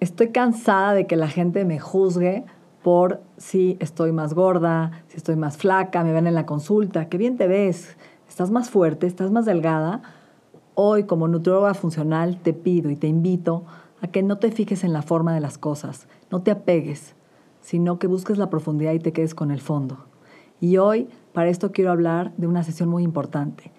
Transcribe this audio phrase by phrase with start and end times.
[0.00, 2.44] Estoy cansada de que la gente me juzgue
[2.84, 7.18] por si estoy más gorda, si estoy más flaca, me ven en la consulta, qué
[7.18, 7.96] bien te ves,
[8.28, 10.02] estás más fuerte, estás más delgada.
[10.74, 13.64] Hoy como nutrióloga funcional te pido y te invito
[14.00, 17.16] a que no te fijes en la forma de las cosas, no te apegues,
[17.60, 20.04] sino que busques la profundidad y te quedes con el fondo.
[20.60, 23.72] Y hoy para esto quiero hablar de una sesión muy importante,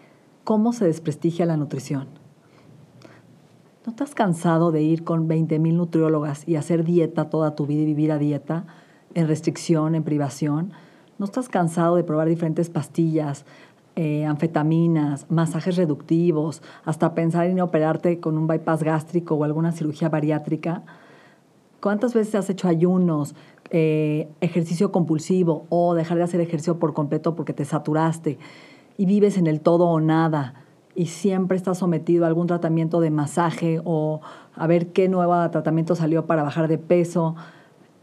[0.43, 2.19] cómo se desprestigia la nutrición.
[3.85, 7.85] ¿No estás cansado de ir con 20.000 nutriólogas y hacer dieta toda tu vida y
[7.85, 8.66] vivir a dieta,
[9.13, 10.73] en restricción, en privación?
[11.17, 13.45] ¿No estás cansado de probar diferentes pastillas,
[13.95, 20.09] eh, anfetaminas, masajes reductivos, hasta pensar en operarte con un bypass gástrico o alguna cirugía
[20.09, 20.83] bariátrica?
[21.80, 23.33] ¿Cuántas veces has hecho ayunos,
[23.69, 28.39] eh, ejercicio compulsivo o dejar de hacer ejercicio por completo porque te saturaste
[28.97, 30.66] y vives en el todo o nada?
[31.00, 34.19] Y siempre estás sometido a algún tratamiento de masaje o
[34.53, 37.38] a ver qué nuevo tratamiento salió para bajar de peso.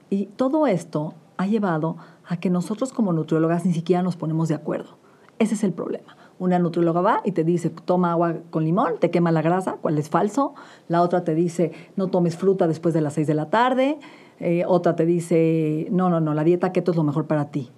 [0.09, 4.55] Y todo esto ha llevado a que nosotros como nutriólogas ni siquiera nos ponemos de
[4.55, 4.97] acuerdo.
[5.39, 6.17] Ese es el problema.
[6.39, 9.99] Una nutrióloga va y te dice, toma agua con limón, te quema la grasa, cuál
[9.99, 10.55] es falso.
[10.89, 13.99] La otra te dice, no tomes fruta después de las 6 de la tarde.
[14.41, 17.71] Eh, otra te dice, no, no, no, la dieta keto es lo mejor para ti.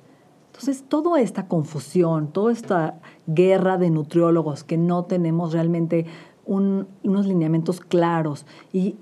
[0.59, 6.05] Entonces, toda esta confusión, toda esta guerra de nutriólogos que no tenemos realmente
[6.47, 8.97] unos lineamientos claros y,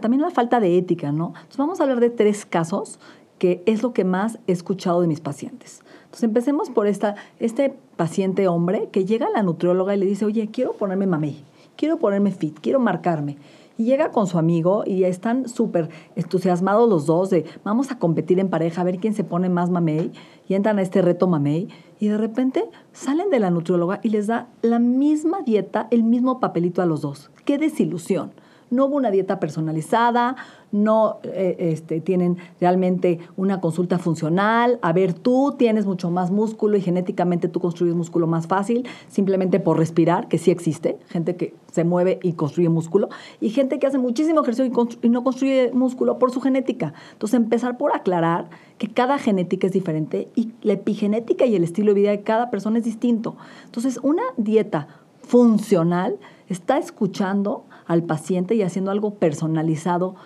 [0.00, 1.34] también la falta de ética, ¿no?
[1.34, 2.98] Entonces, vamos a hablar de tres casos
[3.38, 5.82] que es lo que más he escuchado de mis pacientes.
[6.04, 10.24] Entonces, empecemos por esta, este paciente hombre que llega a la nutrióloga y le dice,
[10.24, 11.44] oye, quiero ponerme mamey,
[11.76, 13.36] quiero ponerme fit, quiero marcarme.
[13.78, 18.38] Y llega con su amigo y están súper entusiasmados los dos de vamos a competir
[18.40, 20.12] en pareja, a ver quién se pone más mamey.
[20.48, 21.68] Y entran a este reto mamey.
[21.98, 26.40] Y de repente salen de la nutrióloga y les da la misma dieta, el mismo
[26.40, 27.30] papelito a los dos.
[27.44, 28.32] ¡Qué desilusión!
[28.70, 30.36] No hubo una dieta personalizada,
[30.72, 34.78] no eh, este, tienen realmente una consulta funcional.
[34.82, 39.60] A ver, tú tienes mucho más músculo y genéticamente tú construyes músculo más fácil, simplemente
[39.60, 43.08] por respirar, que sí existe, gente que se mueve y construye músculo,
[43.40, 46.94] y gente que hace muchísimo ejercicio y, y no construye músculo por su genética.
[47.12, 48.48] Entonces, empezar por aclarar
[48.78, 52.50] que cada genética es diferente y la epigenética y el estilo de vida de cada
[52.50, 53.36] persona es distinto.
[53.64, 54.88] Entonces, una dieta
[55.22, 60.16] funcional está escuchando al paciente y haciendo algo personalizado,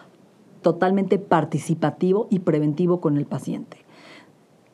[0.62, 3.78] totalmente participativo y preventivo con el paciente.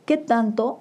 [0.04, 0.78] ¿Qué tanto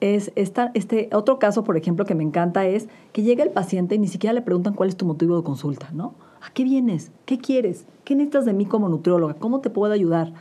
[0.00, 3.94] es esta, este otro caso, por ejemplo, que me encanta es que llega el paciente
[3.94, 6.14] y ni siquiera le preguntan cuál es tu motivo de consulta, ¿no?
[6.42, 7.10] ¿A qué vienes?
[7.24, 7.86] ¿Qué quieres?
[8.04, 9.34] ¿Qué necesitas de mí como nutrióloga?
[9.34, 10.32] ¿Cómo te puedo ayudar?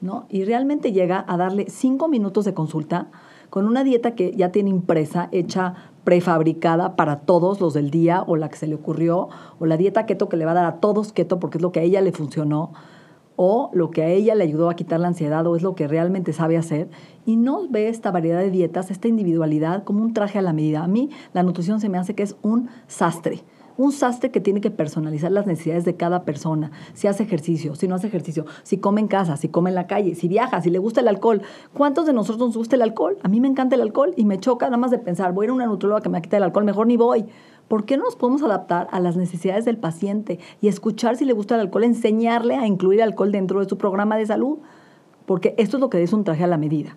[0.00, 0.26] ¿No?
[0.28, 3.08] Y realmente llega a darle cinco minutos de consulta
[3.52, 5.74] con una dieta que ya tiene impresa, hecha
[6.04, 10.06] prefabricada para todos los del día o la que se le ocurrió, o la dieta
[10.06, 12.00] keto que le va a dar a todos keto porque es lo que a ella
[12.00, 12.72] le funcionó,
[13.36, 15.86] o lo que a ella le ayudó a quitar la ansiedad o es lo que
[15.86, 16.88] realmente sabe hacer,
[17.26, 20.82] y no ve esta variedad de dietas, esta individualidad como un traje a la medida.
[20.82, 23.44] A mí la nutrición se me hace que es un sastre
[23.76, 26.70] un sastre que tiene que personalizar las necesidades de cada persona.
[26.94, 29.86] Si hace ejercicio, si no hace ejercicio, si come en casa, si come en la
[29.86, 31.42] calle, si viaja, si le gusta el alcohol.
[31.72, 33.18] ¿Cuántos de nosotros nos gusta el alcohol?
[33.22, 35.46] A mí me encanta el alcohol y me choca nada más de pensar, voy a
[35.46, 37.26] ir a una nutróloga que me quita el alcohol, mejor ni voy.
[37.68, 41.32] ¿Por qué no nos podemos adaptar a las necesidades del paciente y escuchar si le
[41.32, 44.58] gusta el alcohol, enseñarle a incluir alcohol dentro de su programa de salud?
[45.24, 46.96] Porque esto es lo que es un traje a la medida.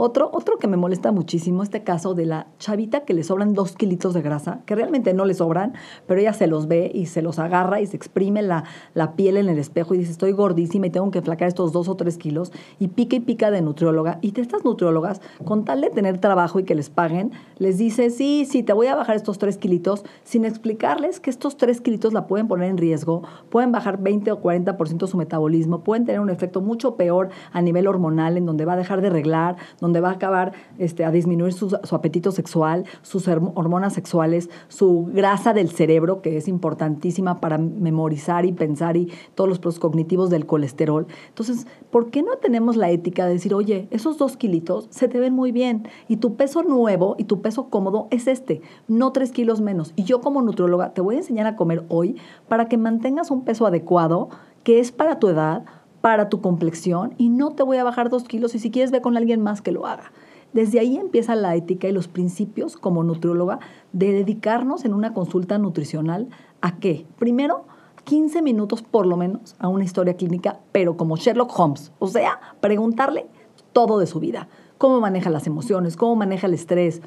[0.00, 3.72] Otro, otro que me molesta muchísimo, este caso de la chavita que le sobran dos
[3.72, 5.72] kilitos de grasa, que realmente no le sobran,
[6.06, 8.62] pero ella se los ve y se los agarra y se exprime la,
[8.94, 11.88] la piel en el espejo y dice, estoy gordísima y tengo que flacar estos dos
[11.88, 14.20] o tres kilos, y pica y pica de nutrióloga.
[14.22, 18.10] Y de estas nutriólogas, con tal de tener trabajo y que les paguen, les dice,
[18.10, 22.12] sí, sí, te voy a bajar estos tres kilitos, sin explicarles que estos tres kilitos
[22.12, 26.30] la pueden poner en riesgo, pueden bajar 20 o 40% su metabolismo, pueden tener un
[26.30, 30.10] efecto mucho peor a nivel hormonal, en donde va a dejar de arreglar, donde va
[30.10, 35.70] a acabar este, a disminuir su, su apetito sexual, sus hormonas sexuales, su grasa del
[35.70, 41.06] cerebro, que es importantísima para memorizar y pensar y todos los procesos cognitivos del colesterol.
[41.28, 45.20] Entonces, ¿por qué no tenemos la ética de decir, oye, esos dos kilitos se te
[45.20, 49.32] ven muy bien y tu peso nuevo y tu peso cómodo es este, no tres
[49.32, 49.92] kilos menos?
[49.96, 52.16] Y yo como nutrióloga te voy a enseñar a comer hoy
[52.48, 54.28] para que mantengas un peso adecuado
[54.64, 55.64] que es para tu edad,
[56.00, 59.00] para tu complexión y no te voy a bajar dos kilos y si quieres ve
[59.00, 60.12] con alguien más que lo haga.
[60.52, 63.58] Desde ahí empieza la ética y los principios como nutrióloga
[63.92, 66.28] de dedicarnos en una consulta nutricional
[66.62, 67.06] a qué?
[67.18, 67.64] Primero,
[68.04, 72.40] 15 minutos por lo menos a una historia clínica, pero como Sherlock Holmes, o sea,
[72.60, 73.26] preguntarle
[73.74, 74.48] todo de su vida,
[74.78, 77.02] cómo maneja las emociones, cómo maneja el estrés,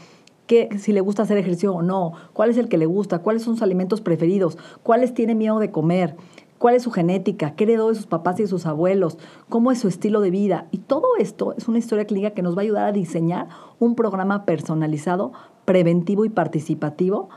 [0.45, 3.41] qué, si le gusta hacer ejercicio o no, cuál es el que le gusta, cuáles
[3.41, 6.15] son sus alimentos preferidos, cuáles tiene miedo de comer,
[6.61, 9.17] cuál es su genética, qué heredó de sus papás y de sus abuelos,
[9.49, 10.67] cómo es su estilo de vida.
[10.69, 13.49] Y todo esto es una historia clínica que nos va a ayudar a diseñar
[13.79, 15.31] un programa personalizado,
[15.65, 17.29] preventivo y participativo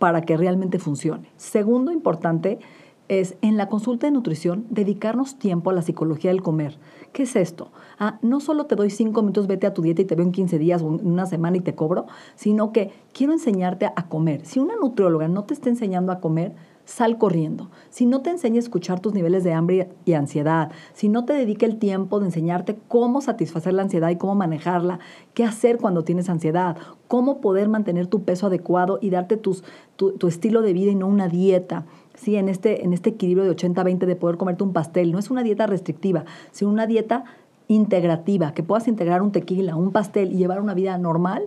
[0.00, 1.30] para que realmente funcione.
[1.36, 2.58] Segundo importante
[3.06, 6.76] es en la consulta de nutrición dedicarnos tiempo a la psicología del comer.
[7.12, 7.70] ¿Qué es esto?
[8.00, 10.32] Ah, no solo te doy cinco minutos, vete a tu dieta y te veo en
[10.32, 14.44] 15 días o en una semana y te cobro, sino que quiero enseñarte a comer.
[14.44, 17.70] Si una nutrióloga no te está enseñando a comer, sal corriendo.
[17.90, 21.32] Si no te enseña a escuchar tus niveles de hambre y ansiedad, si no te
[21.32, 24.98] dedica el tiempo de enseñarte cómo satisfacer la ansiedad y cómo manejarla,
[25.32, 26.76] qué hacer cuando tienes ansiedad,
[27.08, 29.56] cómo poder mantener tu peso adecuado y darte tu,
[29.96, 31.86] tu estilo de vida y no una dieta.
[32.14, 35.10] Sí, en este, en este equilibrio de 80-20 de poder comerte un pastel.
[35.10, 37.24] No es una dieta restrictiva, sino una dieta
[37.66, 41.44] integrativa, que puedas integrar un tequila, un pastel y llevar una vida normal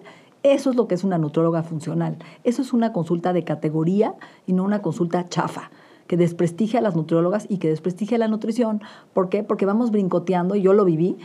[0.54, 2.18] eso es lo que es una nutróloga funcional.
[2.44, 4.16] Eso es una consulta de categoría
[4.46, 5.72] y no una consulta chafa,
[6.08, 8.82] que desprestigia a las nutriólogas y que desprestigia la nutrición.
[9.14, 9.44] ¿Por qué?
[9.44, 11.18] Porque vamos brincoteando, y yo lo viví,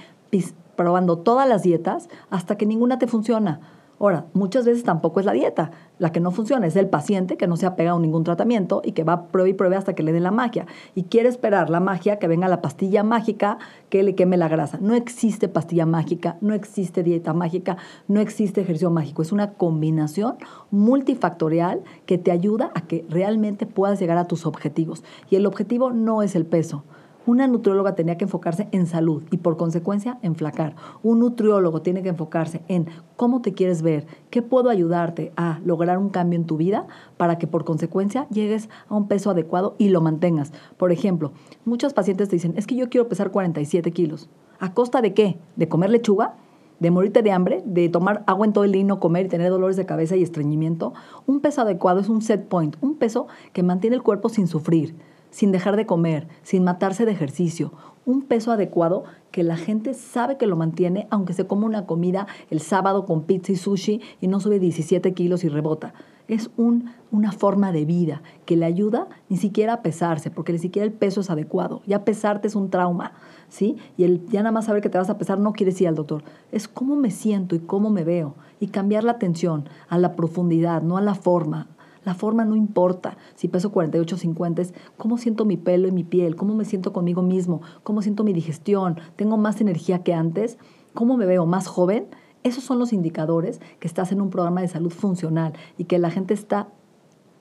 [0.76, 3.60] probando todas las dietas hasta que ninguna te funciona.
[4.02, 5.70] Ahora, muchas veces tampoco es la dieta.
[6.00, 8.82] La que no funciona es el paciente que no se ha pegado a ningún tratamiento
[8.84, 10.66] y que va prueba y prueba hasta que le den la magia.
[10.96, 13.58] Y quiere esperar la magia, que venga la pastilla mágica
[13.90, 14.78] que le queme la grasa.
[14.80, 17.76] No existe pastilla mágica, no existe dieta mágica,
[18.08, 19.22] no existe ejercicio mágico.
[19.22, 20.34] Es una combinación
[20.72, 25.04] multifactorial que te ayuda a que realmente puedas llegar a tus objetivos.
[25.30, 26.82] Y el objetivo no es el peso.
[27.24, 30.74] Una nutrióloga tenía que enfocarse en salud y por consecuencia en flacar.
[31.04, 35.98] Un nutriólogo tiene que enfocarse en cómo te quieres ver, qué puedo ayudarte a lograr
[35.98, 39.90] un cambio en tu vida para que por consecuencia llegues a un peso adecuado y
[39.90, 40.52] lo mantengas.
[40.76, 41.30] Por ejemplo,
[41.64, 44.28] muchos pacientes te dicen, es que yo quiero pesar 47 kilos.
[44.58, 45.38] ¿A costa de qué?
[45.54, 46.34] ¿De comer lechuga?
[46.80, 49.28] de morirte de hambre, de tomar agua en todo el día y no comer y
[49.28, 50.94] tener dolores de cabeza y estreñimiento,
[51.28, 54.96] un peso adecuado es un set point, un peso que mantiene el cuerpo sin sufrir
[55.32, 57.72] sin dejar de comer, sin matarse de ejercicio,
[58.04, 62.26] un peso adecuado que la gente sabe que lo mantiene, aunque se come una comida
[62.50, 65.94] el sábado con pizza y sushi y no sube 17 kilos y rebota.
[66.28, 70.58] Es un, una forma de vida que le ayuda ni siquiera a pesarse, porque ni
[70.58, 71.82] siquiera el peso es adecuado.
[71.86, 73.12] Ya pesarte es un trauma,
[73.48, 73.76] ¿sí?
[73.96, 76.22] Y ya nada más saber que te vas a pesar no quiere decir al doctor.
[76.52, 78.34] Es cómo me siento y cómo me veo.
[78.60, 81.68] Y cambiar la atención a la profundidad, no a la forma,
[82.04, 83.16] la forma no importa.
[83.34, 86.92] Si peso 48 50 es cómo siento mi pelo y mi piel, cómo me siento
[86.92, 90.58] conmigo mismo, cómo siento mi digestión, tengo más energía que antes,
[90.94, 92.06] cómo me veo más joven.
[92.42, 96.10] Esos son los indicadores que estás en un programa de salud funcional y que la
[96.10, 96.68] gente está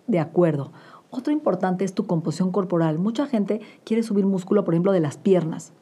[0.08, 0.72] de acuerdo.
[1.10, 3.00] Otro importante es tu composición corporal.
[3.00, 5.74] Mucha gente quiere subir músculo, por ejemplo, de las piernas.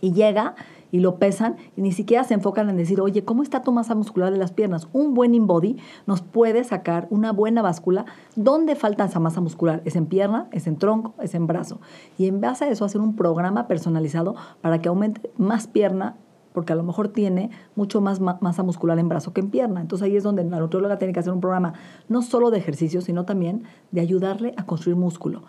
[0.00, 0.54] Y llega
[0.94, 3.96] y lo pesan y ni siquiera se enfocan en decir, oye, ¿cómo está tu masa
[3.96, 4.86] muscular de las piernas?
[4.92, 5.76] Un buen InBody
[6.06, 8.04] nos puede sacar una buena báscula.
[8.36, 9.82] ¿Dónde falta esa masa muscular?
[9.84, 10.46] ¿Es en pierna?
[10.52, 11.14] ¿Es en tronco?
[11.20, 11.80] ¿Es en brazo?
[12.16, 16.14] Y en base a eso hacer un programa personalizado para que aumente más pierna
[16.52, 19.80] porque a lo mejor tiene mucho más masa muscular en brazo que en pierna.
[19.80, 21.74] Entonces ahí es donde la nutrióloga tiene que hacer un programa
[22.08, 25.42] no solo de ejercicio, sino también de ayudarle a construir músculo.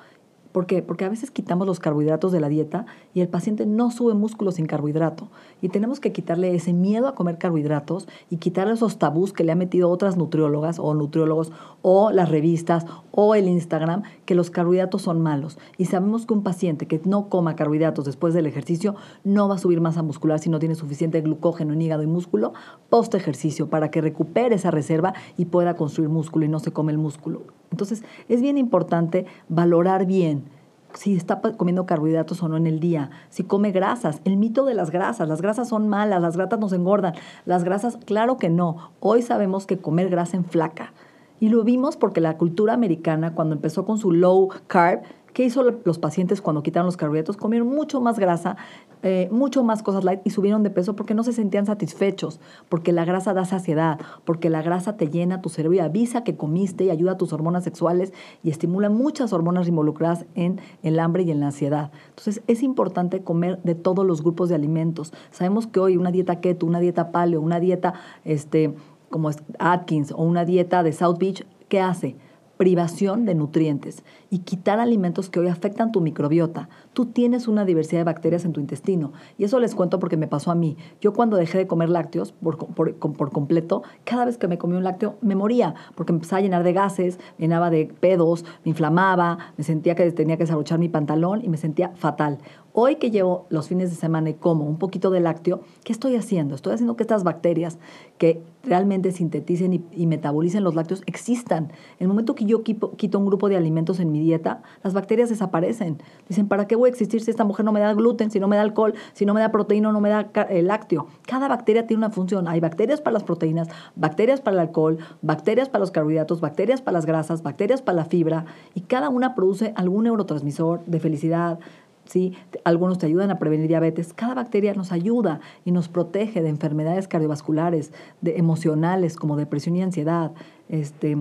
[0.55, 0.81] ¿Por qué?
[0.81, 4.53] Porque a veces quitamos los carbohidratos de la dieta y el paciente no sube músculo
[4.53, 5.27] sin carbohidrato.
[5.61, 9.51] Y tenemos que quitarle ese miedo a comer carbohidratos y quitarle esos tabús que le
[9.51, 15.01] han metido otras nutriólogas o nutriólogos o las revistas o el Instagram, que los carbohidratos
[15.01, 15.57] son malos.
[15.77, 18.95] Y sabemos que un paciente que no coma carbohidratos después del ejercicio
[19.25, 22.53] no va a subir masa muscular si no tiene suficiente glucógeno en hígado y músculo
[22.89, 26.93] post ejercicio para que recupere esa reserva y pueda construir músculo y no se come
[26.93, 27.41] el músculo.
[27.75, 30.45] Entonces es bien importante valorar bien
[30.93, 34.75] si está comiendo carbohidratos o no en el día, si come grasas, el mito de
[34.75, 38.91] las grasas, las grasas son malas, las grasas nos engordan, las grasas, claro que no,
[39.01, 40.93] hoy sabemos que comer grasa en flaca.
[41.41, 45.01] Y lo vimos porque la cultura americana, cuando empezó con su low carb,
[45.35, 47.35] ¿Qué hizo los pacientes cuando quitaron los carbohidratos?
[47.35, 48.55] Comieron mucho más grasa,
[49.03, 52.39] eh, mucho más cosas light y subieron de peso porque no se sentían satisfechos,
[52.69, 56.37] porque la grasa da saciedad, porque la grasa te llena tu cerebro y avisa que
[56.37, 58.13] comiste y ayuda a tus hormonas sexuales
[58.43, 61.91] y estimula muchas hormonas involucradas en el hambre y en la ansiedad.
[62.11, 65.11] Entonces es importante comer de todos los grupos de alimentos.
[65.31, 68.73] Sabemos que hoy una dieta keto, una dieta paleo, una dieta este,
[69.09, 72.15] como Atkins o una dieta de South Beach, ¿qué hace?
[72.57, 76.69] Privación de nutrientes y quitar alimentos que hoy afectan tu microbiota.
[76.93, 80.27] Tú tienes una diversidad de bacterias en tu intestino y eso les cuento porque me
[80.27, 80.77] pasó a mí.
[81.01, 84.83] Yo cuando dejé de comer lácteos por, por, completo, cada vez que me comía un
[84.83, 88.69] lácteo me moría porque me empezaba a llenar de gases, me llenaba de pedos, me
[88.69, 92.39] inflamaba, me sentía que tenía que desabrochar mi pantalón y me sentía fatal.
[92.77, 96.17] Hoy que llevo los fines de semana y como un poquito de lácteo, ¿qué estoy
[96.17, 96.55] haciendo?
[96.55, 97.77] Estoy haciendo que estas bacterias
[98.17, 101.71] que realmente sinteticen y, metabolicen los lácteos existan.
[101.99, 105.99] El momento que yo quito, un grupo de alimentos en mi dieta, las bacterias desaparecen.
[106.27, 108.49] Dicen, ¿para qué voy a existir si esta mujer no me da gluten, si no
[108.49, 111.07] me da alcohol, si no me da proteína, no me da el lácteo?
[111.25, 112.49] Cada bacteria tiene una función.
[112.49, 116.97] Hay bacterias para las proteínas, bacterias para el alcohol, bacterias para los carbohidratos, bacterias para
[116.97, 121.59] las grasas, bacterias para la fibra, y cada una produce algún neurotransmisor de felicidad,
[122.05, 122.33] ¿sí?
[122.63, 124.13] Algunos te ayudan a prevenir diabetes.
[124.13, 129.81] Cada bacteria nos ayuda y nos protege de enfermedades cardiovasculares, de emocionales como depresión y
[129.81, 130.31] ansiedad,
[130.69, 131.17] este,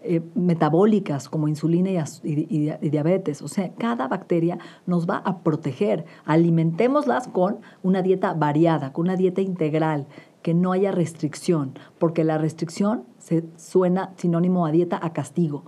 [0.00, 1.90] eh, metabólicas como insulina
[2.22, 3.42] y, diabetes.
[3.42, 6.04] O sea, cada bacteria nos va a proteger.
[6.24, 10.06] Alimentémoslas con una dieta variada, con una dieta integral,
[10.42, 15.64] que no haya restricción, porque la restricción se suena sinónimo a dieta a castigo.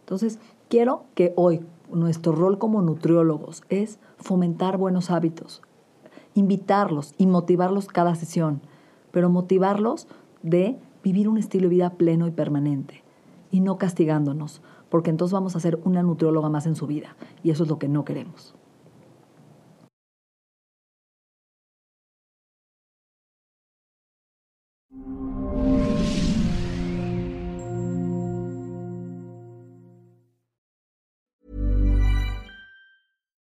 [0.00, 1.60] Entonces, quiero que hoy
[1.94, 5.62] nuestro rol como nutriólogos es fomentar buenos hábitos,
[6.34, 8.60] invitarlos y motivarlos cada sesión,
[9.10, 10.08] pero motivarlos
[10.42, 13.02] de vivir un estilo de vida pleno y permanente
[13.50, 17.50] y no castigándonos, porque entonces vamos a ser una nutrióloga más en su vida y
[17.50, 18.54] eso es lo que no queremos.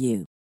[0.00, 0.26] you.